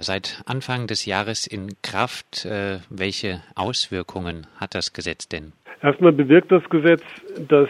Seit 0.00 0.44
Anfang 0.46 0.86
des 0.86 1.06
Jahres 1.06 1.48
in 1.48 1.70
Kraft. 1.82 2.44
Äh, 2.44 2.78
welche 2.88 3.40
Auswirkungen 3.56 4.46
hat 4.60 4.76
das 4.76 4.92
Gesetz 4.92 5.28
denn? 5.28 5.52
Erstmal 5.82 6.12
bewirkt 6.12 6.52
das 6.52 6.62
Gesetz, 6.70 7.02
dass 7.48 7.68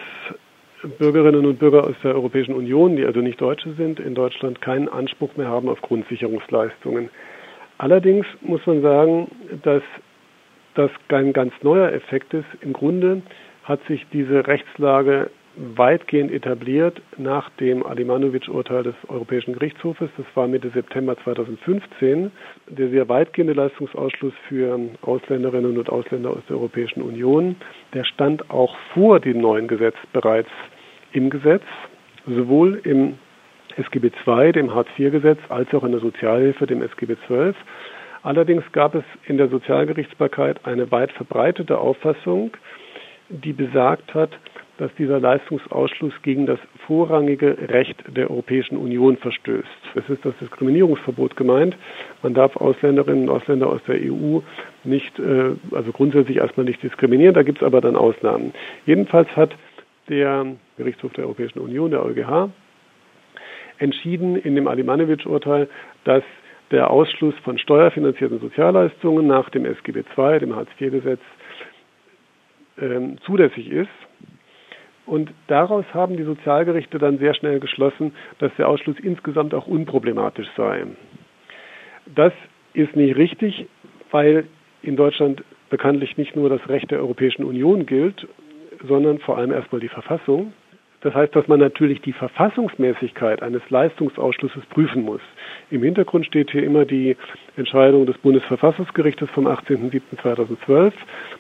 Bürgerinnen 0.98 1.46
und 1.46 1.58
Bürger 1.58 1.84
aus 1.84 1.96
der 2.04 2.14
Europäischen 2.14 2.54
Union, 2.54 2.96
die 2.96 3.06
also 3.06 3.20
nicht 3.20 3.40
Deutsche 3.40 3.72
sind, 3.76 3.98
in 3.98 4.14
Deutschland 4.14 4.60
keinen 4.60 4.90
Anspruch 4.90 5.34
mehr 5.38 5.48
haben 5.48 5.70
auf 5.70 5.80
Grundsicherungsleistungen. 5.80 7.08
Allerdings 7.78 8.26
muss 8.42 8.60
man 8.66 8.82
sagen, 8.82 9.30
dass 9.62 9.82
das 10.74 10.90
kein 11.08 11.32
ganz 11.32 11.54
neuer 11.62 11.92
Effekt 11.92 12.34
ist. 12.34 12.46
Im 12.60 12.74
Grunde 12.74 13.22
hat 13.64 13.80
sich 13.88 14.06
diese 14.12 14.46
Rechtslage 14.46 15.30
weitgehend 15.58 16.30
etabliert 16.30 17.02
nach 17.16 17.50
dem 17.50 17.84
Alimanovic-Urteil 17.84 18.84
des 18.84 18.94
Europäischen 19.08 19.54
Gerichtshofes. 19.54 20.08
Das 20.16 20.26
war 20.34 20.46
Mitte 20.46 20.70
September 20.70 21.16
2015. 21.24 22.30
Der 22.68 22.88
sehr 22.90 23.08
weitgehende 23.08 23.54
Leistungsausschluss 23.54 24.34
für 24.48 24.78
Ausländerinnen 25.02 25.76
und 25.76 25.90
Ausländer 25.90 26.30
aus 26.30 26.42
der 26.48 26.56
Europäischen 26.56 27.02
Union, 27.02 27.56
der 27.92 28.04
stand 28.04 28.50
auch 28.50 28.76
vor 28.94 29.18
dem 29.18 29.40
neuen 29.40 29.66
Gesetz 29.66 29.96
bereits 30.12 30.50
im 31.12 31.28
Gesetz, 31.28 31.64
sowohl 32.26 32.80
im 32.84 33.18
SGB 33.76 34.10
II, 34.26 34.52
dem 34.52 34.74
Hartz-IV-Gesetz, 34.74 35.38
als 35.48 35.72
auch 35.74 35.84
in 35.84 35.92
der 35.92 36.00
Sozialhilfe, 36.00 36.66
dem 36.66 36.82
SGB 36.82 37.16
XII. 37.26 37.54
Allerdings 38.22 38.64
gab 38.72 38.94
es 38.94 39.04
in 39.26 39.38
der 39.38 39.48
Sozialgerichtsbarkeit 39.48 40.64
eine 40.66 40.90
weit 40.90 41.12
verbreitete 41.12 41.78
Auffassung, 41.78 42.52
die 43.28 43.52
besagt 43.52 44.14
hat, 44.14 44.30
dass 44.78 44.94
dieser 44.94 45.18
Leistungsausschluss 45.18 46.14
gegen 46.22 46.46
das 46.46 46.58
vorrangige 46.86 47.56
Recht 47.68 47.96
der 48.16 48.30
Europäischen 48.30 48.76
Union 48.76 49.16
verstößt. 49.16 49.66
Es 49.96 50.08
ist 50.08 50.24
das 50.24 50.34
Diskriminierungsverbot 50.40 51.36
gemeint. 51.36 51.76
Man 52.22 52.32
darf 52.32 52.56
Ausländerinnen 52.56 53.28
und 53.28 53.36
Ausländer 53.36 53.68
aus 53.68 53.80
der 53.88 53.96
EU 53.96 54.38
nicht, 54.84 55.18
äh, 55.18 55.50
also 55.72 55.92
grundsätzlich 55.92 56.38
erstmal 56.38 56.64
nicht 56.64 56.82
diskriminieren. 56.82 57.34
Da 57.34 57.42
gibt 57.42 57.58
es 57.58 57.66
aber 57.66 57.80
dann 57.80 57.96
Ausnahmen. 57.96 58.52
Jedenfalls 58.86 59.28
hat 59.36 59.50
der 60.08 60.46
Gerichtshof 60.76 61.12
der 61.12 61.24
Europäischen 61.24 61.58
Union, 61.58 61.90
der 61.90 62.04
EuGH, 62.04 62.50
entschieden 63.78 64.36
in 64.36 64.54
dem 64.54 64.68
Alimanowitsch-Urteil, 64.68 65.68
dass 66.04 66.22
der 66.70 66.90
Ausschluss 66.90 67.34
von 67.42 67.58
steuerfinanzierten 67.58 68.38
Sozialleistungen 68.38 69.26
nach 69.26 69.50
dem 69.50 69.64
SGB 69.64 70.04
II, 70.16 70.38
dem 70.38 70.54
Hartz-IV-Gesetz, 70.54 71.20
ähm, 72.80 73.18
zulässig 73.22 73.70
ist 73.70 73.88
und 75.08 75.30
daraus 75.46 75.86
haben 75.94 76.16
die 76.16 76.22
Sozialgerichte 76.22 76.98
dann 76.98 77.18
sehr 77.18 77.34
schnell 77.34 77.60
geschlossen, 77.60 78.12
dass 78.38 78.52
der 78.58 78.68
Ausschluss 78.68 78.96
insgesamt 79.00 79.54
auch 79.54 79.66
unproblematisch 79.66 80.48
sei. 80.56 80.84
Das 82.14 82.32
ist 82.74 82.94
nicht 82.94 83.16
richtig, 83.16 83.66
weil 84.10 84.46
in 84.82 84.96
Deutschland 84.96 85.42
bekanntlich 85.70 86.16
nicht 86.16 86.36
nur 86.36 86.48
das 86.50 86.68
Recht 86.68 86.90
der 86.90 87.00
Europäischen 87.00 87.44
Union 87.44 87.86
gilt, 87.86 88.26
sondern 88.86 89.18
vor 89.18 89.38
allem 89.38 89.50
erstmal 89.50 89.80
die 89.80 89.88
Verfassung. 89.88 90.52
Das 91.00 91.14
heißt, 91.14 91.34
dass 91.36 91.46
man 91.46 91.60
natürlich 91.60 92.00
die 92.00 92.12
Verfassungsmäßigkeit 92.12 93.40
eines 93.40 93.62
Leistungsausschlusses 93.70 94.66
prüfen 94.66 95.02
muss. 95.02 95.20
Im 95.70 95.84
Hintergrund 95.84 96.26
steht 96.26 96.50
hier 96.50 96.64
immer 96.64 96.84
die 96.84 97.16
Entscheidung 97.56 98.04
des 98.04 98.18
Bundesverfassungsgerichtes 98.18 99.30
vom 99.30 99.46
18.07.2012. 99.46 100.92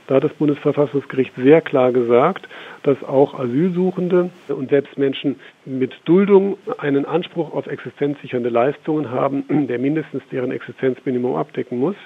Da 0.06 0.14
hat 0.16 0.24
das 0.24 0.32
Bundesverfassungsgericht 0.34 1.34
sehr 1.36 1.60
klar 1.60 1.90
gesagt, 1.90 2.48
dass 2.84 3.02
auch 3.02 3.34
Asylsuchende 3.38 4.30
und 4.48 4.70
selbst 4.70 4.96
Menschen 4.96 5.40
mit 5.64 5.92
Duldung 6.04 6.56
einen 6.78 7.04
Anspruch 7.04 7.52
auf 7.52 7.66
existenzsichernde 7.66 8.50
Leistungen 8.50 9.10
haben, 9.10 9.44
der 9.66 9.80
mindestens 9.80 10.22
deren 10.30 10.52
Existenzminimum 10.52 11.34
abdecken 11.34 11.78
muss. 11.78 11.96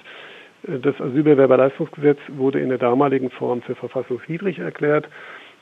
Das 0.63 0.99
Asylbewerberleistungsgesetz 1.01 2.19
wurde 2.29 2.61
in 2.61 2.71
der 2.71 2.79
damaligen 2.79 3.31
Form 3.31 3.61
für 3.61 3.75
verfassungswidrig 3.75 4.61
erklärt 4.61 5.09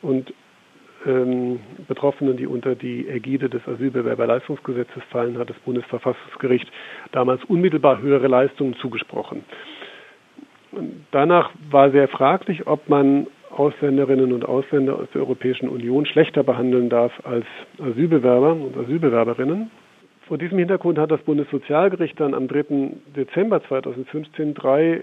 und 0.02 0.32
ähm, 1.06 1.60
Betroffenen, 1.88 2.36
die 2.36 2.46
unter 2.46 2.74
die 2.74 3.08
Ägide 3.08 3.48
des 3.48 3.66
Asylbewerberleistungsgesetzes 3.66 5.02
fallen, 5.10 5.38
hat 5.38 5.50
das 5.50 5.58
Bundesverfassungsgericht 5.60 6.70
damals 7.12 7.42
unmittelbar 7.44 8.00
höhere 8.00 8.26
Leistungen 8.28 8.74
zugesprochen. 8.76 9.44
Danach 11.10 11.50
war 11.70 11.90
sehr 11.90 12.08
fraglich, 12.08 12.66
ob 12.66 12.88
man 12.88 13.26
Ausländerinnen 13.50 14.32
und 14.32 14.44
Ausländer 14.44 14.96
aus 14.96 15.08
der 15.12 15.22
Europäischen 15.22 15.68
Union 15.68 16.06
schlechter 16.06 16.44
behandeln 16.44 16.88
darf 16.88 17.12
als 17.24 17.46
Asylbewerber 17.80 18.52
und 18.52 18.76
Asylbewerberinnen. 18.76 19.70
Vor 20.28 20.38
diesem 20.38 20.58
Hintergrund 20.58 20.98
hat 20.98 21.10
das 21.10 21.20
Bundessozialgericht 21.22 22.20
dann 22.20 22.34
am 22.34 22.46
3. 22.46 22.92
Dezember 23.16 23.62
2015 23.64 24.54
drei 24.54 25.02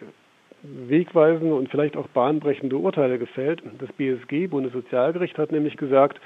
wegweisende 0.63 1.53
und 1.53 1.69
vielleicht 1.69 1.95
auch 1.97 2.07
bahnbrechende 2.07 2.77
Urteile 2.77 3.19
gefällt. 3.19 3.61
Das 3.79 3.91
BSG, 3.93 4.47
Bundessozialgericht, 4.47 5.37
hat 5.37 5.51
nämlich 5.51 5.77
gesagt, 5.77 6.19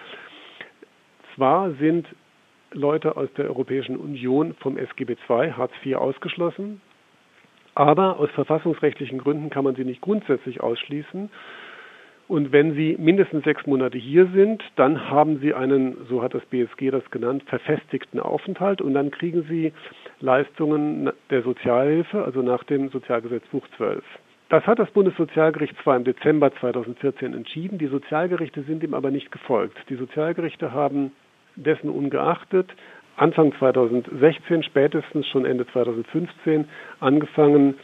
zwar 1.35 1.71
sind 1.73 2.07
Leute 2.71 3.17
aus 3.17 3.29
der 3.37 3.45
Europäischen 3.45 3.97
Union 3.97 4.55
vom 4.59 4.77
SGB 4.77 5.17
II, 5.29 5.51
Hartz 5.51 5.73
IV, 5.83 5.95
ausgeschlossen, 5.95 6.81
aber 7.75 8.19
aus 8.19 8.29
verfassungsrechtlichen 8.31 9.17
Gründen 9.17 9.49
kann 9.49 9.63
man 9.63 9.75
sie 9.75 9.85
nicht 9.85 10.01
grundsätzlich 10.01 10.61
ausschließen. 10.61 11.29
Und 12.27 12.53
wenn 12.53 12.75
Sie 12.75 12.95
mindestens 12.97 13.43
sechs 13.43 13.65
Monate 13.67 13.97
hier 13.97 14.25
sind, 14.33 14.63
dann 14.77 15.09
haben 15.09 15.39
Sie 15.39 15.53
einen, 15.53 15.97
so 16.07 16.23
hat 16.23 16.33
das 16.33 16.45
BSG 16.45 16.89
das 16.89 17.03
genannt, 17.11 17.43
verfestigten 17.47 18.21
Aufenthalt 18.21 18.81
und 18.81 18.93
dann 18.93 19.11
kriegen 19.11 19.43
Sie 19.49 19.73
Leistungen 20.21 21.11
der 21.29 21.41
Sozialhilfe, 21.43 22.23
also 22.23 22.41
nach 22.41 22.63
dem 22.63 22.89
Sozialgesetzbuch 22.89 23.67
12. 23.77 24.03
Das 24.49 24.65
hat 24.67 24.79
das 24.79 24.91
Bundessozialgericht 24.91 25.75
zwar 25.81 25.95
im 25.95 26.03
Dezember 26.03 26.53
2014 26.53 27.33
entschieden, 27.33 27.77
die 27.77 27.87
Sozialgerichte 27.87 28.63
sind 28.63 28.83
ihm 28.83 28.93
aber 28.93 29.09
nicht 29.09 29.31
gefolgt. 29.31 29.77
Die 29.89 29.95
Sozialgerichte 29.95 30.73
haben 30.73 31.13
dessen 31.55 31.89
ungeachtet 31.89 32.69
Anfang 33.17 33.53
2016, 33.59 34.63
spätestens 34.63 35.27
schon 35.27 35.45
Ende 35.45 35.67
2015 35.67 36.65
angefangen, 36.99 37.75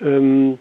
ähm, 0.00 0.58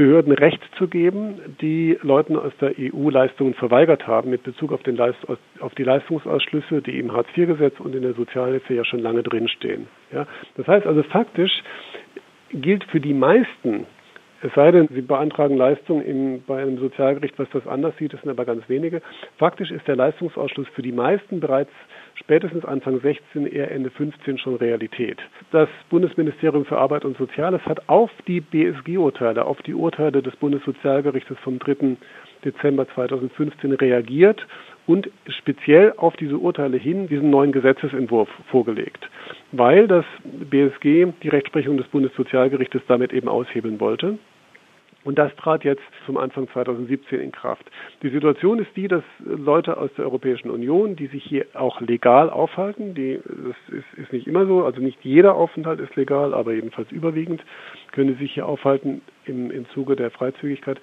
Behörden 0.00 0.32
Recht 0.32 0.62
zu 0.78 0.88
geben, 0.88 1.58
die 1.60 1.98
Leuten 2.00 2.34
aus 2.34 2.54
der 2.58 2.72
EU 2.78 3.10
Leistungen 3.10 3.52
verweigert 3.52 4.06
haben 4.06 4.30
mit 4.30 4.44
Bezug 4.44 4.72
auf, 4.72 4.80
Leist 4.86 5.18
auf 5.28 5.74
die 5.74 5.82
Leistungsausschlüsse, 5.82 6.80
die 6.80 6.98
im 6.98 7.12
Hartz-IV-Gesetz 7.12 7.78
und 7.80 7.94
in 7.94 8.00
der 8.00 8.14
Sozialhilfe 8.14 8.72
ja 8.72 8.82
schon 8.86 9.00
lange 9.00 9.22
drinstehen. 9.22 9.88
Ja? 10.10 10.26
Das 10.56 10.66
heißt 10.66 10.86
also 10.86 11.02
faktisch 11.02 11.52
gilt 12.50 12.84
für 12.84 12.98
die 12.98 13.12
meisten 13.12 13.84
es 14.42 14.50
sei 14.54 14.70
denn, 14.70 14.88
Sie 14.88 15.02
beantragen 15.02 15.56
Leistung 15.56 16.02
im, 16.02 16.42
bei 16.46 16.62
einem 16.62 16.78
Sozialgericht, 16.78 17.38
was 17.38 17.48
das 17.52 17.66
anders 17.66 17.94
sieht, 17.98 18.14
das 18.14 18.22
sind 18.22 18.30
aber 18.30 18.46
ganz 18.46 18.66
wenige. 18.68 19.02
Faktisch 19.36 19.70
ist 19.70 19.86
der 19.86 19.96
Leistungsausschluss 19.96 20.66
für 20.68 20.80
die 20.80 20.92
meisten 20.92 21.40
bereits 21.40 21.72
spätestens 22.20 22.64
Anfang 22.64 23.00
16, 23.00 23.46
eher 23.46 23.70
Ende 23.70 23.90
15 23.90 24.38
schon 24.38 24.56
Realität. 24.56 25.18
Das 25.50 25.68
Bundesministerium 25.88 26.64
für 26.64 26.78
Arbeit 26.78 27.04
und 27.04 27.16
Soziales 27.16 27.64
hat 27.66 27.88
auf 27.88 28.10
die 28.28 28.40
BSG-Urteile, 28.40 29.44
auf 29.44 29.60
die 29.62 29.74
Urteile 29.74 30.22
des 30.22 30.36
Bundessozialgerichtes 30.36 31.38
vom 31.38 31.58
3. 31.58 31.96
Dezember 32.44 32.88
2015 32.94 33.72
reagiert 33.72 34.46
und 34.86 35.10
speziell 35.28 35.92
auf 35.96 36.16
diese 36.16 36.38
Urteile 36.38 36.76
hin 36.76 37.06
diesen 37.08 37.30
neuen 37.30 37.52
Gesetzesentwurf 37.52 38.28
vorgelegt, 38.50 39.08
weil 39.52 39.86
das 39.86 40.04
BSG 40.50 41.12
die 41.22 41.28
Rechtsprechung 41.28 41.76
des 41.76 41.86
Bundessozialgerichtes 41.88 42.82
damit 42.88 43.12
eben 43.12 43.28
aushebeln 43.28 43.78
wollte. 43.78 44.18
Und 45.02 45.18
das 45.18 45.34
trat 45.36 45.64
jetzt 45.64 45.82
zum 46.04 46.18
Anfang 46.18 46.48
2017 46.48 47.20
in 47.20 47.32
Kraft. 47.32 47.64
Die 48.02 48.10
Situation 48.10 48.58
ist 48.58 48.70
die, 48.76 48.86
dass 48.86 49.02
Leute 49.24 49.78
aus 49.78 49.90
der 49.96 50.04
Europäischen 50.04 50.50
Union, 50.50 50.94
die 50.94 51.06
sich 51.06 51.24
hier 51.24 51.46
auch 51.54 51.80
legal 51.80 52.28
aufhalten, 52.28 52.94
die, 52.94 53.18
das 53.24 53.78
ist, 53.78 53.98
ist 53.98 54.12
nicht 54.12 54.26
immer 54.26 54.44
so, 54.46 54.64
also 54.64 54.80
nicht 54.82 54.98
jeder 55.02 55.34
Aufenthalt 55.36 55.80
ist 55.80 55.96
legal, 55.96 56.34
aber 56.34 56.52
jedenfalls 56.52 56.90
überwiegend 56.92 57.42
können 57.92 58.16
sich 58.18 58.34
hier 58.34 58.46
aufhalten 58.46 59.00
im, 59.24 59.50
im 59.50 59.66
Zuge 59.70 59.96
der 59.96 60.10
Freizügigkeit, 60.10 60.78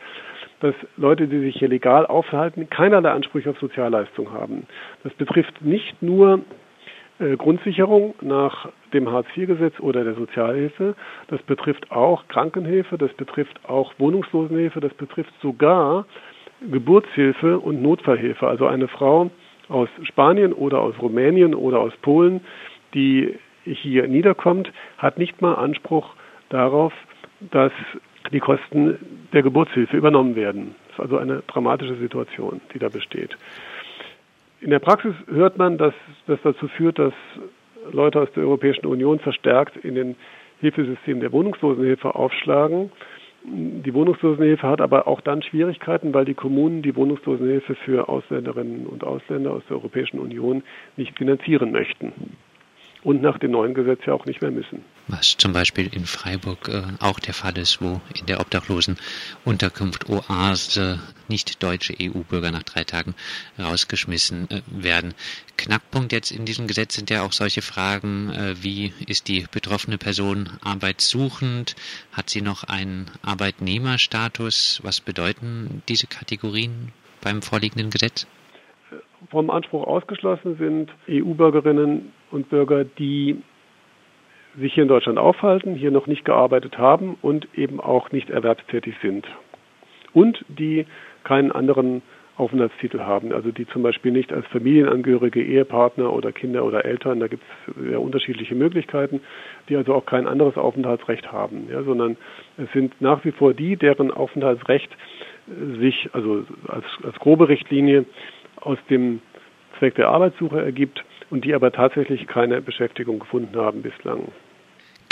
dass 0.61 0.73
Leute, 0.95 1.27
die 1.27 1.39
sich 1.39 1.57
hier 1.57 1.69
legal 1.69 2.07
aufhalten, 2.07 2.69
keinerlei 2.69 3.11
Ansprüche 3.11 3.51
auf 3.51 3.59
Sozialleistung 3.59 4.31
haben. 4.31 4.65
Das 5.03 5.13
betrifft 5.13 5.61
nicht 5.61 6.01
nur 6.01 6.41
äh, 7.19 7.35
Grundsicherung 7.35 8.15
nach 8.21 8.69
dem 8.93 9.11
Hartz-IV-Gesetz 9.11 9.79
oder 9.79 10.03
der 10.03 10.15
Sozialhilfe. 10.15 10.95
Das 11.27 11.41
betrifft 11.43 11.91
auch 11.91 12.27
Krankenhilfe, 12.27 12.97
das 12.97 13.13
betrifft 13.13 13.59
auch 13.67 13.93
Wohnungslosenhilfe, 13.97 14.79
das 14.79 14.93
betrifft 14.93 15.33
sogar 15.41 16.05
Geburtshilfe 16.61 17.59
und 17.59 17.81
Notfallhilfe. 17.81 18.47
Also 18.47 18.65
eine 18.67 18.87
Frau 18.87 19.29
aus 19.69 19.89
Spanien 20.03 20.53
oder 20.53 20.79
aus 20.79 20.95
Rumänien 21.01 21.53
oder 21.53 21.79
aus 21.79 21.93
Polen, 22.01 22.41
die 22.93 23.35
hier 23.63 24.07
niederkommt, 24.07 24.71
hat 24.97 25.17
nicht 25.17 25.41
mal 25.41 25.55
Anspruch 25.55 26.15
darauf, 26.49 26.93
dass 27.51 27.73
die 28.31 28.39
Kosten 28.39 28.97
der 29.33 29.43
Geburtshilfe 29.43 29.95
übernommen 29.95 30.35
werden. 30.35 30.75
Das 30.87 30.95
ist 30.95 31.01
also 31.01 31.17
eine 31.17 31.43
dramatische 31.47 31.95
Situation, 31.95 32.61
die 32.73 32.79
da 32.79 32.89
besteht. 32.89 33.37
In 34.59 34.71
der 34.71 34.79
Praxis 34.79 35.13
hört 35.27 35.57
man, 35.57 35.77
dass 35.77 35.93
das 36.25 36.39
dazu 36.43 36.67
führt, 36.67 36.97
dass 36.97 37.13
Leute 37.91 38.21
aus 38.21 38.31
der 38.33 38.43
Europäischen 38.43 38.85
Union 38.85 39.19
verstärkt 39.19 39.77
in 39.77 39.95
den 39.95 40.15
Hilfesystem 40.59 41.19
der 41.19 41.31
Wohnungslosenhilfe 41.31 42.15
aufschlagen. 42.15 42.91
Die 43.43 43.93
Wohnungslosenhilfe 43.93 44.67
hat 44.67 44.81
aber 44.81 45.07
auch 45.07 45.21
dann 45.21 45.41
Schwierigkeiten, 45.41 46.13
weil 46.13 46.25
die 46.25 46.33
Kommunen 46.33 46.81
die 46.81 46.95
Wohnungslosenhilfe 46.95 47.75
für 47.75 48.09
Ausländerinnen 48.09 48.87
und 48.87 49.03
Ausländer 49.03 49.51
aus 49.51 49.63
der 49.69 49.77
Europäischen 49.77 50.19
Union 50.19 50.63
nicht 50.97 51.17
finanzieren 51.17 51.71
möchten 51.71 52.11
und 53.03 53.21
nach 53.21 53.37
dem 53.37 53.51
neuen 53.51 53.73
Gesetz 53.73 54.05
ja 54.05 54.13
auch 54.13 54.25
nicht 54.25 54.41
mehr 54.41 54.51
müssen. 54.51 54.83
Was 55.07 55.37
zum 55.37 55.53
Beispiel 55.53 55.87
in 55.87 56.05
Freiburg 56.05 56.67
äh, 56.67 56.83
auch 56.99 57.19
der 57.19 57.33
Fall 57.33 57.57
ist, 57.57 57.81
wo 57.81 58.01
in 58.13 58.25
der 58.25 58.41
Obdachlosenunterkunft 58.41 60.09
Oase 60.09 60.99
nicht 61.29 61.63
deutsche 61.63 61.95
EU-Bürger 61.99 62.51
nach 62.51 62.63
drei 62.63 62.83
Tagen 62.83 63.15
rausgeschmissen 63.57 64.49
äh, 64.49 64.61
werden. 64.69 65.13
Knackpunkt 65.55 66.11
jetzt 66.11 66.31
in 66.31 66.45
diesem 66.45 66.67
Gesetz 66.67 66.95
sind 66.95 67.09
ja 67.09 67.23
auch 67.23 67.31
solche 67.31 67.61
Fragen, 67.61 68.31
äh, 68.31 68.55
wie 68.61 68.93
ist 69.07 69.29
die 69.29 69.45
betroffene 69.49 69.97
Person 69.97 70.49
arbeitssuchend? 70.61 71.75
Hat 72.11 72.29
sie 72.29 72.41
noch 72.41 72.65
einen 72.65 73.09
Arbeitnehmerstatus? 73.21 74.81
Was 74.83 74.99
bedeuten 74.99 75.83
diese 75.87 76.07
Kategorien 76.07 76.91
beim 77.21 77.41
vorliegenden 77.41 77.91
Gesetz? 77.91 78.27
vom 79.29 79.49
Anspruch 79.49 79.85
ausgeschlossen 79.87 80.57
sind 80.57 80.91
EU-Bürgerinnen 81.09 82.13
und 82.31 82.49
Bürger, 82.49 82.83
die 82.85 83.41
sich 84.59 84.73
hier 84.73 84.83
in 84.83 84.89
Deutschland 84.89 85.19
aufhalten, 85.19 85.75
hier 85.75 85.91
noch 85.91 86.07
nicht 86.07 86.25
gearbeitet 86.25 86.77
haben 86.77 87.17
und 87.21 87.47
eben 87.55 87.79
auch 87.79 88.11
nicht 88.11 88.29
erwerbstätig 88.29 88.95
sind. 89.01 89.27
Und 90.13 90.43
die 90.47 90.85
keinen 91.23 91.51
anderen 91.51 92.01
Aufenthaltstitel 92.37 92.99
haben, 92.99 93.33
also 93.33 93.51
die 93.51 93.67
zum 93.67 93.81
Beispiel 93.81 94.11
nicht 94.11 94.31
als 94.31 94.45
Familienangehörige, 94.47 95.43
Ehepartner 95.43 96.13
oder 96.13 96.31
Kinder 96.31 96.65
oder 96.65 96.85
Eltern, 96.85 97.19
da 97.19 97.27
gibt 97.27 97.43
es 97.43 97.91
ja 97.91 97.97
unterschiedliche 97.97 98.53
Möglichkeiten, 98.53 99.21
die 99.69 99.75
also 99.75 99.95
auch 99.95 100.05
kein 100.05 100.27
anderes 100.27 100.55
Aufenthaltsrecht 100.55 101.31
haben, 101.31 101.67
ja, 101.71 101.81
sondern 101.81 102.15
es 102.57 102.71
sind 102.73 103.01
nach 103.01 103.25
wie 103.25 103.31
vor 103.31 103.53
die, 103.53 103.75
deren 103.75 104.11
Aufenthaltsrecht 104.11 104.89
sich 105.79 106.09
also 106.13 106.45
als, 106.67 106.85
als 107.03 107.15
grobe 107.19 107.49
Richtlinie 107.49 108.05
aus 108.57 108.77
dem 108.89 109.21
Zweck 109.79 109.95
der 109.95 110.09
Arbeitssuche 110.09 110.61
ergibt 110.61 111.03
und 111.29 111.43
die 111.43 111.55
aber 111.55 111.71
tatsächlich 111.71 112.27
keine 112.27 112.61
Beschäftigung 112.61 113.19
gefunden 113.19 113.55
haben 113.57 113.81
bislang. 113.81 114.31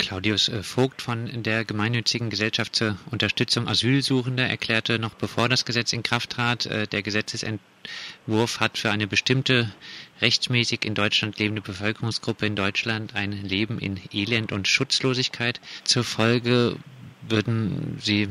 Claudius 0.06 0.48
äh, 0.48 0.62
Vogt 0.62 1.02
von 1.02 1.42
der 1.42 1.64
gemeinnützigen 1.64 2.30
Gesellschaft 2.30 2.76
zur 2.76 2.96
Unterstützung 3.10 3.66
Asylsuchender 3.66 4.46
erklärte 4.46 5.00
noch 5.00 5.14
bevor 5.14 5.48
das 5.48 5.64
Gesetz 5.64 5.92
in 5.92 6.04
Kraft 6.04 6.30
trat, 6.30 6.64
äh, 6.66 6.86
der 6.86 7.02
Gesetzesentwurf 7.02 8.60
hat 8.60 8.78
für 8.78 8.92
eine 8.92 9.08
bestimmte 9.08 9.72
rechtsmäßig 10.20 10.84
in 10.84 10.94
Deutschland 10.94 11.40
lebende 11.40 11.60
Bevölkerungsgruppe 11.60 12.46
in 12.46 12.54
Deutschland 12.54 13.16
ein 13.16 13.32
Leben 13.32 13.80
in 13.80 13.98
Elend 14.12 14.52
und 14.52 14.68
Schutzlosigkeit 14.68 15.60
zur 15.82 16.04
Folge. 16.04 16.76
Würden 17.28 17.98
Sie 18.00 18.28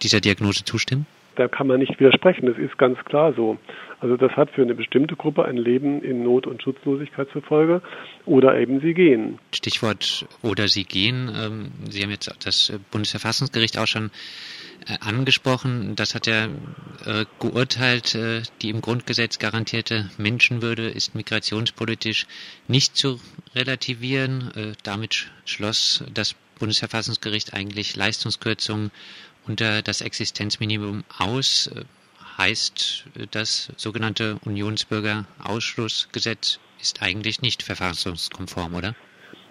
dieser 0.00 0.22
Diagnose 0.22 0.64
zustimmen? 0.64 1.04
Da 1.36 1.48
kann 1.48 1.66
man 1.66 1.78
nicht 1.78 1.98
widersprechen. 1.98 2.46
Das 2.46 2.58
ist 2.58 2.76
ganz 2.78 2.98
klar 3.04 3.32
so. 3.34 3.58
Also 4.00 4.16
das 4.16 4.32
hat 4.32 4.50
für 4.50 4.62
eine 4.62 4.74
bestimmte 4.74 5.14
Gruppe 5.14 5.44
ein 5.44 5.56
Leben 5.56 6.02
in 6.02 6.22
Not 6.24 6.46
und 6.46 6.62
Schutzlosigkeit 6.62 7.28
zur 7.32 7.42
Folge 7.42 7.82
oder 8.26 8.58
eben 8.58 8.80
sie 8.80 8.94
gehen. 8.94 9.38
Stichwort 9.54 10.26
oder 10.42 10.68
sie 10.68 10.84
gehen. 10.84 11.30
Ähm, 11.34 11.72
sie 11.88 12.02
haben 12.02 12.10
jetzt 12.10 12.34
das 12.44 12.72
Bundesverfassungsgericht 12.90 13.78
auch 13.78 13.86
schon 13.86 14.10
äh, 14.88 14.98
angesprochen. 15.00 15.94
Das 15.94 16.14
hat 16.14 16.26
ja 16.26 16.46
äh, 16.46 17.24
geurteilt, 17.38 18.16
äh, 18.16 18.42
die 18.62 18.70
im 18.70 18.80
Grundgesetz 18.80 19.38
garantierte 19.38 20.10
Menschenwürde 20.18 20.88
ist 20.88 21.14
migrationspolitisch 21.14 22.26
nicht 22.66 22.96
zu 22.96 23.20
relativieren. 23.54 24.74
Damit 24.82 25.30
schloss 25.44 26.04
das 26.12 26.34
Bundesverfassungsgericht 26.58 27.54
eigentlich 27.54 27.96
Leistungskürzungen 27.96 28.90
unter 29.46 29.82
das 29.82 30.00
Existenzminimum 30.00 31.04
aus, 31.18 31.68
äh, 31.68 31.84
heißt 32.38 33.04
das 33.30 33.70
sogenannte 33.76 34.38
Unionsbürgerausschlussgesetz 34.44 36.58
ist 36.80 37.02
eigentlich 37.02 37.42
nicht 37.42 37.62
verfassungskonform, 37.62 38.74
oder? 38.74 38.94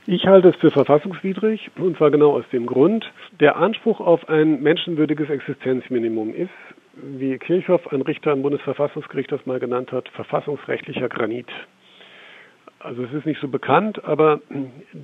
Ich 0.08 0.26
halte 0.26 0.50
es 0.50 0.56
für 0.56 0.72
verfassungswidrig, 0.72 1.70
und 1.78 1.96
zwar 1.98 2.10
genau 2.12 2.34
aus 2.34 2.46
dem 2.52 2.66
Grund, 2.66 3.06
der 3.40 3.56
Anspruch 3.56 4.00
auf 4.00 4.28
ein 4.30 4.62
menschenwürdiges 4.62 5.30
Existenzminimum 5.30 6.34
ist, 6.34 6.50
wie 6.96 7.38
Kirchhoff, 7.38 7.88
ein 7.94 8.02
Richter 8.02 8.32
am 8.32 8.42
Bundesverfassungsgericht 8.42 9.32
das 9.32 9.46
mal 9.46 9.60
genannt 9.60 9.92
hat, 9.92 10.10
verfassungsrechtlicher 10.10 11.08
Granit. 11.08 11.48
Also 12.83 13.04
es 13.04 13.13
ist 13.13 13.25
nicht 13.25 13.39
so 13.39 13.48
bekannt, 13.48 14.04
aber 14.06 14.42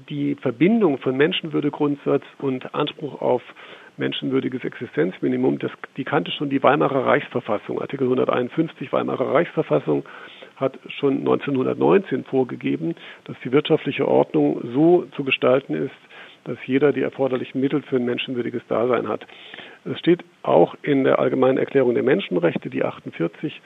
die 0.09 0.35
Verbindung 0.35 0.97
von 0.97 1.15
Menschenwürdegrundsatz 1.15 2.23
und 2.39 2.73
Anspruch 2.73 3.21
auf 3.21 3.41
menschenwürdiges 3.97 4.63
Existenzminimum, 4.63 5.59
das, 5.59 5.71
die 5.95 6.03
kannte 6.03 6.31
schon 6.31 6.49
die 6.49 6.61
Weimarer 6.61 7.05
Reichsverfassung. 7.05 7.81
Artikel 7.81 8.05
151 8.05 8.91
Weimarer 8.93 9.33
Reichsverfassung 9.33 10.05
hat 10.55 10.79
schon 10.99 11.19
1919 11.19 12.23
vorgegeben, 12.25 12.95
dass 13.25 13.35
die 13.43 13.51
wirtschaftliche 13.51 14.07
Ordnung 14.07 14.61
so 14.73 15.05
zu 15.15 15.23
gestalten 15.23 15.73
ist, 15.73 15.95
dass 16.45 16.57
jeder 16.65 16.93
die 16.93 17.01
erforderlichen 17.01 17.59
Mittel 17.59 17.81
für 17.83 17.97
ein 17.97 18.05
menschenwürdiges 18.05 18.65
Dasein 18.67 19.07
hat. 19.07 19.25
Es 19.85 19.99
steht 19.99 20.23
auch 20.41 20.75
in 20.81 21.03
der 21.03 21.19
Allgemeinen 21.19 21.57
Erklärung 21.57 21.93
der 21.93 22.03
Menschenrechte, 22.03 22.69
die 22.69 22.83
48 22.83 23.61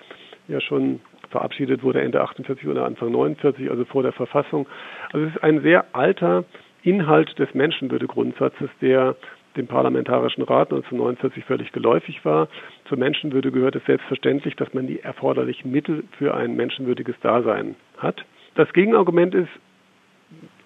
ja 0.48 0.60
schon 0.60 1.00
verabschiedet 1.30 1.84
wurde, 1.84 2.02
Ende 2.02 2.22
48 2.22 2.68
oder 2.68 2.86
Anfang 2.86 3.12
49, 3.12 3.70
also 3.70 3.86
vor 3.86 4.04
der 4.04 4.12
Verfassung. 4.12 4.68
Also 5.12 5.26
es 5.28 5.36
ist 5.36 5.44
ein 5.44 5.62
sehr 5.62 5.86
alter 5.94 6.44
Inhalt 6.84 7.38
des 7.38 7.54
Menschenwürdegrundsatzes, 7.54 8.70
der 8.82 9.16
dem 9.58 9.68
Parlamentarischen 9.68 10.44
Rat 10.44 10.72
1949 10.72 11.44
völlig 11.46 11.72
geläufig 11.72 12.24
war. 12.24 12.48
Zur 12.86 12.98
Menschenwürde 12.98 13.52
gehört 13.52 13.76
es 13.76 13.86
selbstverständlich, 13.86 14.56
dass 14.56 14.74
man 14.74 14.88
die 14.88 15.02
erforderlichen 15.02 15.72
Mittel 15.72 16.04
für 16.18 16.34
ein 16.34 16.56
menschenwürdiges 16.56 17.16
Dasein 17.22 17.76
hat. 17.98 18.24
Das 18.56 18.72
Gegenargument 18.74 19.36
ist, 19.36 19.50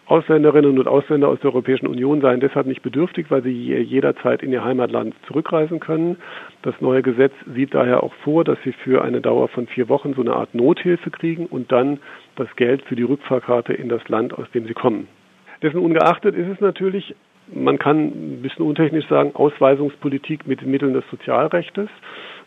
Ausländerinnen 0.08 0.78
und 0.78 0.88
Ausländer 0.88 1.30
aus 1.30 1.40
der 1.40 1.52
Europäischen 1.52 1.88
Union 1.88 2.22
seien 2.22 2.40
deshalb 2.40 2.68
nicht 2.68 2.84
bedürftig, 2.84 3.28
weil 3.30 3.42
sie 3.42 3.52
jederzeit 3.52 4.44
in 4.44 4.52
ihr 4.52 4.64
Heimatland 4.64 5.16
zurückreisen 5.26 5.80
können. 5.80 6.18
Das 6.62 6.80
neue 6.80 7.02
Gesetz 7.02 7.34
sieht 7.56 7.74
daher 7.74 8.04
auch 8.04 8.14
vor, 8.24 8.44
dass 8.44 8.60
sie 8.64 8.72
für 8.72 9.04
eine 9.04 9.22
Dauer 9.22 9.48
von 9.48 9.66
vier 9.66 9.90
Wochen 9.90 10.14
so 10.14 10.22
eine 10.22 10.36
Art 10.36 10.54
Nothilfe 10.54 11.10
kriegen 11.10 11.48
und 11.48 11.72
dann 11.72 12.00
das 12.36 12.48
Geld 12.56 12.84
für 12.84 12.96
die 12.96 13.04
Rückfahrkarte 13.04 13.74
in 13.74 13.90
das 13.90 14.08
Land, 14.08 14.34
aus 14.34 14.50
dem 14.52 14.68
sie 14.68 14.74
kommen. 14.74 15.08
Dessen 15.64 15.80
ungeachtet 15.80 16.36
ist 16.36 16.50
es 16.50 16.62
natürlich 16.62 17.16
man 17.48 17.78
kann 17.78 18.08
ein 18.08 18.42
bisschen 18.42 18.66
untechnisch 18.66 19.08
sagen, 19.08 19.36
Ausweisungspolitik 19.36 20.48
mit 20.48 20.62
den 20.62 20.72
Mitteln 20.72 20.94
des 20.94 21.04
Sozialrechts. 21.12 21.90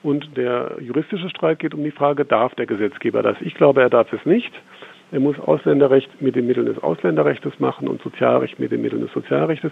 Und 0.03 0.37
der 0.37 0.77
juristische 0.81 1.29
Streit 1.29 1.59
geht 1.59 1.75
um 1.75 1.83
die 1.83 1.91
Frage, 1.91 2.25
darf 2.25 2.55
der 2.55 2.67
Gesetzgeber 2.67 3.23
das? 3.23 3.37
Ich 3.41 3.55
glaube, 3.55 3.81
er 3.81 3.91
darf 3.91 4.13
es 4.13 4.25
nicht. 4.25 4.53
Er 5.11 5.21
muss 5.21 5.39
Ausländerrecht 5.41 6.21
mit 6.21 6.37
den 6.37 6.47
Mitteln 6.47 6.67
des 6.67 6.83
Ausländerrechts 6.83 7.59
machen 7.59 7.89
und 7.89 8.03
Sozialrecht 8.03 8.59
mit 8.59 8.73
den 8.73 8.83
Mitteln 8.83 9.01
des 9.01 9.13
Sozialrechts. 9.13 9.67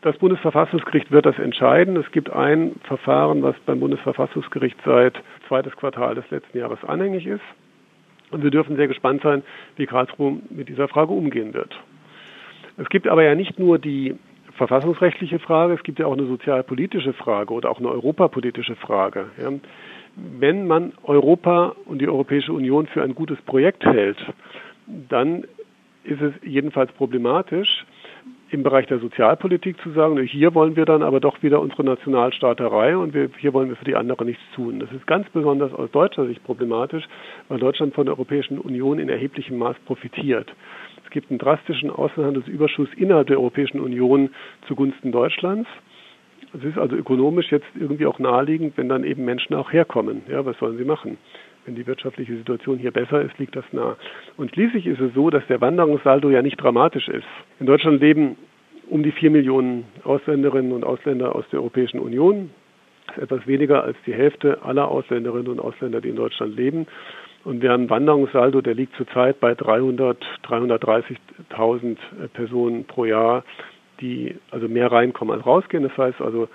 Das 0.00 0.16
Bundesverfassungsgericht 0.18 1.12
wird 1.12 1.24
das 1.24 1.38
entscheiden. 1.38 1.96
Es 1.96 2.10
gibt 2.10 2.30
ein 2.30 2.72
Verfahren, 2.84 3.42
was 3.42 3.54
beim 3.64 3.78
Bundesverfassungsgericht 3.78 4.76
seit 4.84 5.14
zweites 5.46 5.76
Quartal 5.76 6.16
des 6.16 6.28
letzten 6.30 6.58
Jahres 6.58 6.82
anhängig 6.84 7.26
ist. 7.26 7.44
Und 8.32 8.42
wir 8.42 8.50
dürfen 8.50 8.76
sehr 8.76 8.88
gespannt 8.88 9.22
sein, 9.22 9.42
wie 9.76 9.86
Karlsruhe 9.86 10.38
mit 10.50 10.68
dieser 10.68 10.88
Frage 10.88 11.12
umgehen 11.12 11.54
wird. 11.54 11.78
Es 12.76 12.88
gibt 12.88 13.06
aber 13.06 13.22
ja 13.22 13.34
nicht 13.34 13.58
nur 13.58 13.78
die 13.78 14.16
verfassungsrechtliche 14.56 15.38
Frage, 15.38 15.74
es 15.74 15.82
gibt 15.82 15.98
ja 15.98 16.06
auch 16.06 16.12
eine 16.12 16.26
sozialpolitische 16.26 17.12
Frage 17.12 17.52
oder 17.54 17.70
auch 17.70 17.78
eine 17.78 17.88
europapolitische 17.88 18.74
Frage. 18.76 19.26
Wenn 20.16 20.66
man 20.66 20.92
Europa 21.04 21.74
und 21.86 22.00
die 22.00 22.08
Europäische 22.08 22.52
Union 22.52 22.86
für 22.86 23.02
ein 23.02 23.14
gutes 23.14 23.40
Projekt 23.42 23.84
hält, 23.84 24.18
dann 24.86 25.44
ist 26.04 26.20
es 26.20 26.32
jedenfalls 26.42 26.92
problematisch, 26.92 27.84
im 28.50 28.62
Bereich 28.62 28.86
der 28.86 28.98
Sozialpolitik 28.98 29.80
zu 29.80 29.92
sagen, 29.92 30.20
hier 30.20 30.54
wollen 30.54 30.76
wir 30.76 30.84
dann 30.84 31.02
aber 31.02 31.20
doch 31.20 31.42
wieder 31.42 31.60
unsere 31.60 31.84
Nationalstaaterei 31.84 32.98
und 32.98 33.14
wir, 33.14 33.30
hier 33.38 33.54
wollen 33.54 33.70
wir 33.70 33.76
für 33.76 33.86
die 33.86 33.96
anderen 33.96 34.26
nichts 34.26 34.42
tun. 34.54 34.78
Das 34.78 34.92
ist 34.92 35.06
ganz 35.06 35.26
besonders 35.30 35.72
aus 35.72 35.90
deutscher 35.90 36.26
Sicht 36.26 36.44
problematisch, 36.44 37.04
weil 37.48 37.58
Deutschland 37.58 37.94
von 37.94 38.04
der 38.04 38.14
Europäischen 38.14 38.58
Union 38.58 38.98
in 38.98 39.08
erheblichem 39.08 39.56
Maß 39.56 39.76
profitiert 39.86 40.52
gibt 41.12 41.30
einen 41.30 41.38
drastischen 41.38 41.90
Außenhandelsüberschuss 41.90 42.88
innerhalb 42.96 43.28
der 43.28 43.38
Europäischen 43.38 43.80
Union 43.80 44.30
zugunsten 44.66 45.12
Deutschlands. 45.12 45.68
Es 46.54 46.64
ist 46.64 46.76
also 46.76 46.96
ökonomisch 46.96 47.50
jetzt 47.50 47.66
irgendwie 47.78 48.06
auch 48.06 48.18
naheliegend, 48.18 48.76
wenn 48.76 48.88
dann 48.88 49.04
eben 49.04 49.24
Menschen 49.24 49.54
auch 49.54 49.72
herkommen. 49.72 50.22
Ja, 50.28 50.44
was 50.44 50.58
sollen 50.58 50.76
sie 50.76 50.84
machen? 50.84 51.18
Wenn 51.64 51.76
die 51.76 51.86
wirtschaftliche 51.86 52.36
Situation 52.36 52.78
hier 52.78 52.90
besser 52.90 53.22
ist, 53.22 53.38
liegt 53.38 53.54
das 53.54 53.64
nah. 53.72 53.96
Und 54.36 54.50
schließlich 54.52 54.86
ist 54.86 55.00
es 55.00 55.14
so, 55.14 55.30
dass 55.30 55.46
der 55.46 55.60
Wanderungssaldo 55.60 56.30
ja 56.30 56.42
nicht 56.42 56.60
dramatisch 56.60 57.08
ist. 57.08 57.26
In 57.60 57.66
Deutschland 57.66 58.00
leben 58.00 58.36
um 58.88 59.02
die 59.02 59.12
vier 59.12 59.30
Millionen 59.30 59.84
Ausländerinnen 60.04 60.72
und 60.72 60.84
Ausländer 60.84 61.36
aus 61.36 61.44
der 61.52 61.60
Europäischen 61.60 62.00
Union. 62.00 62.50
Das 63.06 63.16
ist 63.16 63.22
etwas 63.22 63.46
weniger 63.46 63.84
als 63.84 63.96
die 64.06 64.12
Hälfte 64.12 64.62
aller 64.62 64.88
Ausländerinnen 64.88 65.48
und 65.48 65.60
Ausländer, 65.60 66.00
die 66.00 66.08
in 66.08 66.16
Deutschland 66.16 66.56
leben. 66.56 66.86
Und 67.44 67.62
deren 67.62 67.90
Wanderungssaldo, 67.90 68.60
der 68.60 68.74
liegt 68.74 68.94
zurzeit 68.96 69.40
bei 69.40 69.54
300, 69.54 70.18
330.000 70.44 71.96
Personen 72.32 72.84
pro 72.84 73.04
Jahr, 73.04 73.44
die 74.00 74.36
also 74.50 74.68
mehr 74.68 74.90
reinkommen 74.90 75.34
als 75.34 75.46
rausgehen. 75.46 75.82
Das 75.82 75.96
heißt 75.96 76.20
also, 76.20 76.48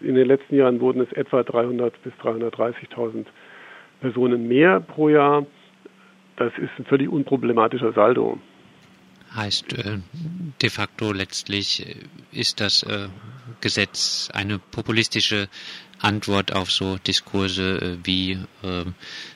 in 0.00 0.14
den 0.14 0.26
letzten 0.26 0.56
Jahren 0.56 0.80
wurden 0.80 1.00
es 1.00 1.12
etwa 1.12 1.42
300 1.42 1.94
bis 2.02 2.12
330.000 2.22 3.26
Personen 4.06 4.46
mehr 4.46 4.78
pro 4.78 5.08
Jahr. 5.08 5.46
Das 6.36 6.52
ist 6.58 6.70
ein 6.78 6.84
völlig 6.84 7.08
unproblematischer 7.08 7.92
Saldo. 7.92 8.38
Heißt 9.34 9.72
äh, 9.72 9.98
de 10.62 10.70
facto 10.70 11.12
letztlich 11.12 11.84
äh, 11.84 11.96
ist 12.30 12.60
das 12.60 12.84
äh, 12.84 13.08
Gesetz 13.60 14.30
eine 14.32 14.58
populistische 14.58 15.48
Antwort 16.00 16.52
auf 16.52 16.70
so 16.70 16.98
Diskurse 16.98 17.98
wie 18.04 18.38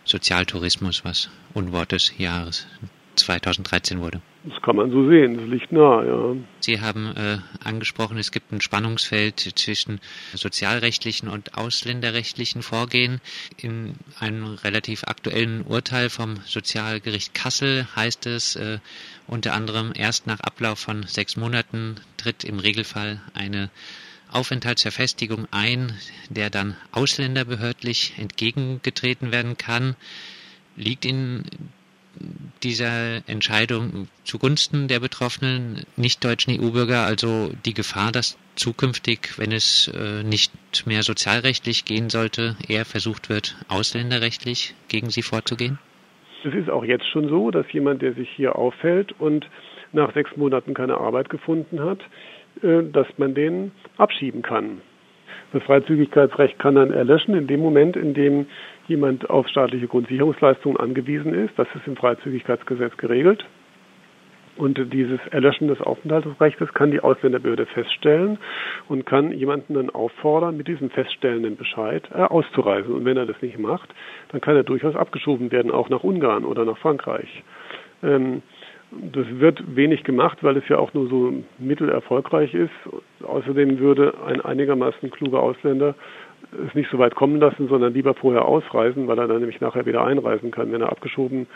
Sozialtourismus, 0.04 1.06
was 1.06 1.30
Unwort 1.54 1.92
des 1.92 2.18
Jahres 2.18 2.66
2013 3.16 3.98
wurde. 3.98 4.20
Das 4.42 4.62
kann 4.62 4.76
man 4.76 4.90
so 4.90 5.06
sehen, 5.06 5.36
das 5.36 5.46
liegt 5.48 5.70
nah, 5.70 6.02
ja. 6.02 6.34
Sie 6.60 6.80
haben 6.80 7.14
äh, 7.14 7.38
angesprochen, 7.62 8.16
es 8.16 8.32
gibt 8.32 8.52
ein 8.52 8.62
Spannungsfeld 8.62 9.38
zwischen 9.38 10.00
sozialrechtlichen 10.32 11.28
und 11.28 11.58
ausländerrechtlichen 11.58 12.62
Vorgehen. 12.62 13.20
In 13.58 13.96
einem 14.18 14.54
relativ 14.54 15.04
aktuellen 15.04 15.60
Urteil 15.62 16.08
vom 16.08 16.36
Sozialgericht 16.46 17.34
Kassel 17.34 17.86
heißt 17.94 18.24
es 18.26 18.56
äh, 18.56 18.78
unter 19.26 19.52
anderem, 19.52 19.92
erst 19.94 20.26
nach 20.26 20.40
Ablauf 20.40 20.78
von 20.78 21.02
sechs 21.02 21.36
Monaten 21.36 21.96
tritt 22.16 22.42
im 22.42 22.60
Regelfall 22.60 23.20
eine 23.34 23.68
Aufenthaltsverfestigung 24.32 25.48
ein, 25.50 25.92
der 26.30 26.48
dann 26.48 26.76
ausländerbehördlich 26.92 28.14
entgegengetreten 28.16 29.32
werden 29.32 29.58
kann. 29.58 29.96
Liegt 30.76 31.04
Ihnen 31.04 31.44
dieser 32.62 33.28
Entscheidung 33.28 34.08
zugunsten 34.24 34.88
der 34.88 35.00
betroffenen 35.00 35.84
nicht-deutschen 35.96 36.60
EU-Bürger 36.60 37.04
also 37.04 37.50
die 37.64 37.74
Gefahr, 37.74 38.12
dass 38.12 38.38
zukünftig, 38.56 39.38
wenn 39.38 39.52
es 39.52 39.88
äh, 39.88 40.22
nicht 40.22 40.52
mehr 40.86 41.02
sozialrechtlich 41.02 41.84
gehen 41.84 42.10
sollte, 42.10 42.56
eher 42.68 42.84
versucht 42.84 43.30
wird, 43.30 43.56
ausländerrechtlich 43.68 44.74
gegen 44.88 45.10
sie 45.10 45.22
vorzugehen? 45.22 45.78
Es 46.44 46.54
ist 46.54 46.70
auch 46.70 46.84
jetzt 46.84 47.06
schon 47.06 47.28
so, 47.28 47.50
dass 47.50 47.70
jemand, 47.72 48.02
der 48.02 48.14
sich 48.14 48.28
hier 48.30 48.56
auffällt 48.56 49.12
und 49.18 49.46
nach 49.92 50.12
sechs 50.14 50.36
Monaten 50.36 50.74
keine 50.74 50.98
Arbeit 50.98 51.30
gefunden 51.30 51.80
hat, 51.80 52.00
äh, 52.62 52.82
dass 52.92 53.06
man 53.16 53.34
den 53.34 53.72
abschieben 53.96 54.42
kann. 54.42 54.80
Das 55.52 55.62
Freizügigkeitsrecht 55.64 56.58
kann 56.58 56.76
dann 56.76 56.92
erlöschen 56.92 57.34
in 57.34 57.46
dem 57.46 57.60
Moment, 57.60 57.96
in 57.96 58.14
dem 58.14 58.46
jemand 58.90 59.30
auf 59.30 59.48
staatliche 59.48 59.86
Grundsicherungsleistungen 59.86 60.78
angewiesen 60.78 61.32
ist. 61.32 61.56
Das 61.56 61.68
ist 61.74 61.86
im 61.86 61.96
Freizügigkeitsgesetz 61.96 62.96
geregelt. 62.98 63.46
Und 64.56 64.78
dieses 64.92 65.20
Erlöschen 65.30 65.68
des 65.68 65.80
Aufenthaltsrechts 65.80 66.74
kann 66.74 66.90
die 66.90 67.00
Ausländerbehörde 67.00 67.64
feststellen 67.66 68.36
und 68.88 69.06
kann 69.06 69.32
jemanden 69.32 69.74
dann 69.74 69.88
auffordern, 69.88 70.56
mit 70.56 70.68
diesem 70.68 70.90
feststellenden 70.90 71.56
Bescheid 71.56 72.06
äh, 72.12 72.18
auszureisen. 72.18 72.92
Und 72.92 73.06
wenn 73.06 73.16
er 73.16 73.24
das 73.24 73.40
nicht 73.40 73.58
macht, 73.58 73.88
dann 74.28 74.42
kann 74.42 74.56
er 74.56 74.64
durchaus 74.64 74.96
abgeschoben 74.96 75.50
werden, 75.50 75.70
auch 75.70 75.88
nach 75.88 76.04
Ungarn 76.04 76.44
oder 76.44 76.66
nach 76.66 76.76
Frankreich. 76.76 77.42
Ähm, 78.02 78.42
das 78.90 79.26
wird 79.30 79.76
wenig 79.76 80.02
gemacht, 80.02 80.38
weil 80.42 80.56
es 80.56 80.68
ja 80.68 80.78
auch 80.78 80.92
nur 80.94 81.08
so 81.08 81.32
mittelerfolgreich 81.58 82.52
ist. 82.52 82.72
Außerdem 83.22 83.78
würde 83.78 84.14
ein 84.26 84.40
einigermaßen 84.40 85.10
kluger 85.10 85.40
Ausländer 85.40 85.94
es 86.66 86.74
nicht 86.74 86.90
so 86.90 86.98
weit 86.98 87.14
kommen 87.14 87.40
lassen, 87.40 87.68
sondern 87.68 87.94
lieber 87.94 88.14
vorher 88.14 88.44
ausreisen, 88.44 89.06
weil 89.08 89.18
er 89.18 89.28
dann 89.28 89.38
nämlich 89.38 89.60
nachher 89.60 89.86
wieder 89.86 90.04
einreisen 90.04 90.50
kann. 90.50 90.72
Wenn 90.72 90.80
er 90.80 90.90
abgeschoben 90.90 91.46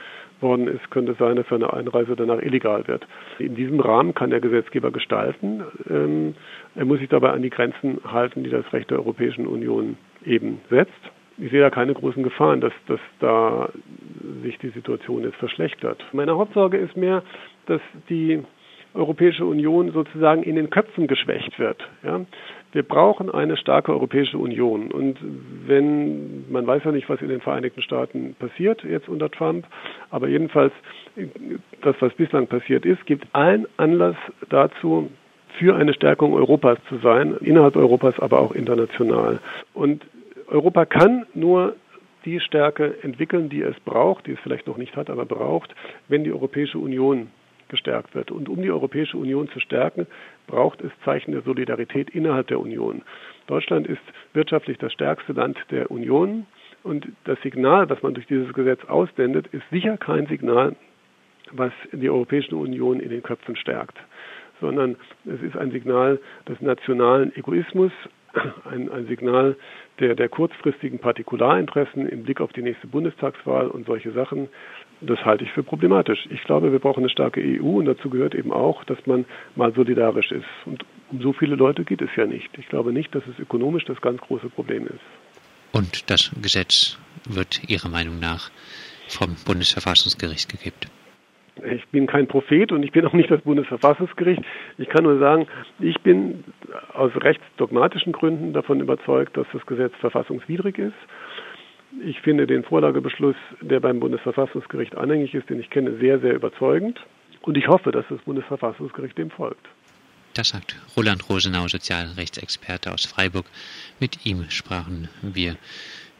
worden 0.40 0.68
ist, 0.68 0.90
könnte 0.90 1.12
es 1.12 1.18
sein, 1.18 1.36
dass 1.36 1.48
seine 1.48 1.72
Einreise 1.72 2.16
danach 2.16 2.40
illegal 2.40 2.86
wird. 2.86 3.06
In 3.38 3.54
diesem 3.54 3.80
Rahmen 3.80 4.14
kann 4.14 4.30
der 4.30 4.40
Gesetzgeber 4.40 4.90
gestalten. 4.90 5.64
Ähm, 5.88 6.34
er 6.74 6.84
muss 6.84 7.00
sich 7.00 7.08
dabei 7.08 7.30
an 7.30 7.42
die 7.42 7.50
Grenzen 7.50 8.00
halten, 8.04 8.44
die 8.44 8.50
das 8.50 8.72
Recht 8.72 8.90
der 8.90 8.98
Europäischen 8.98 9.46
Union 9.46 9.96
eben 10.24 10.60
setzt. 10.70 10.92
Ich 11.38 11.50
sehe 11.50 11.60
da 11.60 11.70
keine 11.70 11.94
großen 11.94 12.22
Gefahren, 12.22 12.60
dass, 12.60 12.72
dass 12.86 13.00
da 13.18 13.68
sich 14.42 14.56
die 14.58 14.68
Situation 14.68 15.24
jetzt 15.24 15.36
verschlechtert. 15.36 16.04
Meine 16.12 16.36
Hauptsorge 16.36 16.76
ist 16.76 16.96
mehr, 16.96 17.24
dass 17.66 17.80
die 18.08 18.42
Europäische 18.94 19.44
Union 19.44 19.90
sozusagen 19.90 20.44
in 20.44 20.54
den 20.54 20.70
Köpfen 20.70 21.08
geschwächt 21.08 21.58
wird. 21.58 21.82
Ja? 22.04 22.20
Wir 22.74 22.82
brauchen 22.82 23.30
eine 23.30 23.56
starke 23.56 23.92
Europäische 23.92 24.36
Union. 24.36 24.90
Und 24.90 25.16
wenn, 25.66 26.50
man 26.50 26.66
weiß 26.66 26.82
ja 26.84 26.90
nicht, 26.90 27.08
was 27.08 27.22
in 27.22 27.28
den 27.28 27.40
Vereinigten 27.40 27.82
Staaten 27.82 28.34
passiert 28.36 28.82
jetzt 28.82 29.08
unter 29.08 29.30
Trump, 29.30 29.64
aber 30.10 30.26
jedenfalls 30.26 30.72
das, 31.82 31.94
was 32.00 32.12
bislang 32.14 32.48
passiert 32.48 32.84
ist, 32.84 33.06
gibt 33.06 33.28
allen 33.32 33.66
Anlass 33.76 34.16
dazu, 34.48 35.08
für 35.56 35.76
eine 35.76 35.94
Stärkung 35.94 36.34
Europas 36.34 36.78
zu 36.88 36.98
sein, 36.98 37.36
innerhalb 37.40 37.76
Europas, 37.76 38.18
aber 38.18 38.40
auch 38.40 38.50
international. 38.50 39.38
Und 39.72 40.04
Europa 40.48 40.84
kann 40.84 41.26
nur 41.32 41.76
die 42.24 42.40
Stärke 42.40 42.96
entwickeln, 43.02 43.50
die 43.50 43.62
es 43.62 43.78
braucht, 43.84 44.26
die 44.26 44.32
es 44.32 44.40
vielleicht 44.40 44.66
noch 44.66 44.78
nicht 44.78 44.96
hat, 44.96 45.10
aber 45.10 45.26
braucht, 45.26 45.72
wenn 46.08 46.24
die 46.24 46.32
Europäische 46.32 46.78
Union 46.78 47.28
gestärkt 47.68 48.14
wird. 48.14 48.30
Und 48.30 48.48
um 48.48 48.62
die 48.62 48.70
Europäische 48.70 49.16
Union 49.16 49.48
zu 49.48 49.60
stärken, 49.60 50.06
braucht 50.46 50.80
es 50.82 50.92
Zeichen 51.04 51.32
der 51.32 51.42
Solidarität 51.42 52.10
innerhalb 52.10 52.46
der 52.48 52.60
Union. 52.60 53.02
Deutschland 53.46 53.86
ist 53.86 54.02
wirtschaftlich 54.32 54.78
das 54.78 54.92
stärkste 54.92 55.32
Land 55.32 55.58
der 55.70 55.90
Union 55.90 56.46
und 56.82 57.08
das 57.24 57.40
Signal, 57.42 57.86
das 57.86 58.02
man 58.02 58.14
durch 58.14 58.26
dieses 58.26 58.52
Gesetz 58.52 58.84
aussendet, 58.84 59.46
ist 59.48 59.64
sicher 59.70 59.96
kein 59.96 60.26
Signal, 60.26 60.76
was 61.52 61.72
die 61.92 62.10
Europäische 62.10 62.56
Union 62.56 63.00
in 63.00 63.10
den 63.10 63.22
Köpfen 63.22 63.56
stärkt, 63.56 63.96
sondern 64.60 64.96
es 65.24 65.40
ist 65.42 65.56
ein 65.56 65.70
Signal 65.70 66.20
des 66.48 66.60
nationalen 66.60 67.34
Egoismus, 67.36 67.92
ein, 68.70 68.90
ein 68.90 69.06
Signal 69.06 69.56
der, 70.00 70.14
der 70.14 70.28
kurzfristigen 70.28 70.98
Partikularinteressen 70.98 72.08
im 72.08 72.22
Blick 72.24 72.40
auf 72.40 72.52
die 72.52 72.62
nächste 72.62 72.86
Bundestagswahl 72.86 73.68
und 73.68 73.86
solche 73.86 74.12
Sachen. 74.12 74.48
Das 75.00 75.24
halte 75.24 75.44
ich 75.44 75.52
für 75.52 75.62
problematisch. 75.62 76.26
Ich 76.30 76.42
glaube, 76.44 76.72
wir 76.72 76.78
brauchen 76.78 77.00
eine 77.00 77.10
starke 77.10 77.40
EU 77.40 77.78
und 77.78 77.86
dazu 77.86 78.10
gehört 78.10 78.34
eben 78.34 78.52
auch, 78.52 78.84
dass 78.84 78.98
man 79.06 79.24
mal 79.56 79.72
solidarisch 79.74 80.32
ist. 80.32 80.46
Und 80.64 80.84
um 81.10 81.20
so 81.20 81.32
viele 81.32 81.56
Leute 81.56 81.84
geht 81.84 82.02
es 82.02 82.10
ja 82.16 82.26
nicht. 82.26 82.48
Ich 82.58 82.68
glaube 82.68 82.92
nicht, 82.92 83.14
dass 83.14 83.22
es 83.26 83.38
ökonomisch 83.38 83.84
das 83.84 84.00
ganz 84.00 84.20
große 84.20 84.48
Problem 84.48 84.86
ist. 84.86 85.00
Und 85.72 86.10
das 86.10 86.30
Gesetz 86.40 86.98
wird 87.28 87.68
Ihrer 87.68 87.88
Meinung 87.88 88.20
nach 88.20 88.50
vom 89.08 89.36
Bundesverfassungsgericht 89.44 90.48
gekippt? 90.48 90.88
Ich 91.62 91.86
bin 91.88 92.06
kein 92.06 92.26
Prophet 92.26 92.72
und 92.72 92.82
ich 92.82 92.90
bin 92.90 93.06
auch 93.06 93.12
nicht 93.12 93.30
das 93.30 93.40
Bundesverfassungsgericht. 93.42 94.42
Ich 94.76 94.88
kann 94.88 95.04
nur 95.04 95.18
sagen, 95.18 95.46
ich 95.78 96.00
bin 96.00 96.42
aus 96.92 97.12
rechtsdogmatischen 97.14 98.12
Gründen 98.12 98.52
davon 98.52 98.80
überzeugt, 98.80 99.36
dass 99.36 99.46
das 99.52 99.64
Gesetz 99.66 99.92
verfassungswidrig 100.00 100.78
ist. 100.78 100.94
Ich 102.04 102.20
finde 102.20 102.48
den 102.48 102.64
Vorlagebeschluss, 102.64 103.36
der 103.60 103.78
beim 103.78 104.00
Bundesverfassungsgericht 104.00 104.96
anhängig 104.96 105.32
ist, 105.32 105.48
den 105.48 105.60
ich 105.60 105.70
kenne, 105.70 105.96
sehr, 105.98 106.18
sehr 106.18 106.34
überzeugend. 106.34 107.00
Und 107.42 107.56
ich 107.56 107.68
hoffe, 107.68 107.92
dass 107.92 108.04
das 108.08 108.20
Bundesverfassungsgericht 108.22 109.16
dem 109.16 109.30
folgt. 109.30 109.64
Das 110.34 110.48
sagt 110.48 110.76
Roland 110.96 111.28
Rosenau, 111.28 111.68
Sozialrechtsexperte 111.68 112.92
aus 112.92 113.06
Freiburg. 113.06 113.46
Mit 114.00 114.26
ihm 114.26 114.46
sprachen 114.50 115.08
wir 115.22 115.56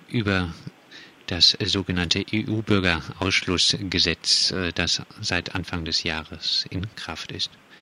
über 0.09 0.51
das 1.27 1.57
sogenannte 1.65 2.25
EU-Bürgerausschlussgesetz, 2.33 4.53
äh, 4.53 4.73
das 4.73 5.03
seit 5.21 5.55
Anfang 5.55 5.85
des 5.85 6.03
Jahres 6.03 6.65
in 6.71 6.87
Kraft 6.97 7.31
ist. 7.33 7.51